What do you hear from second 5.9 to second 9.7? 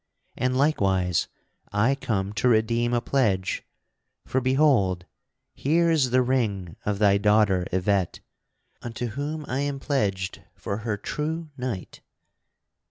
is the ring of thy daughter Yvette, unto whom I